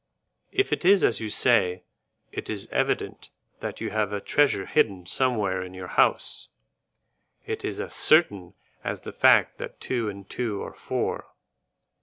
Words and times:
"If 0.51 0.73
it 0.73 0.83
is 0.83 1.03
as 1.03 1.19
you 1.21 1.29
say, 1.29 1.83
it 2.31 2.49
is 2.49 2.67
evident 2.71 3.29
that 3.59 3.79
you 3.79 3.91
have 3.91 4.11
a 4.11 4.19
treasure 4.19 4.65
hidden 4.65 5.05
somewhere 5.05 5.61
in 5.61 5.75
your 5.75 5.89
house; 5.89 6.49
it 7.45 7.63
is 7.63 7.79
as 7.79 7.93
certain 7.93 8.55
as 8.83 9.01
the 9.01 9.13
fact 9.13 9.59
that 9.59 9.79
two 9.79 10.09
and 10.09 10.27
two 10.27 10.63
are 10.63 10.73
four. 10.73 11.27